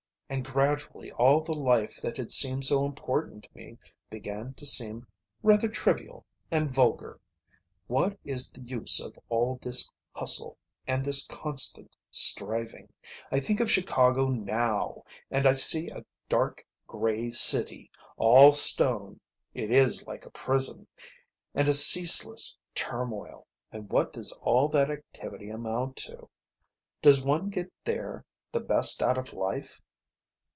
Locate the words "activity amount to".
24.89-26.29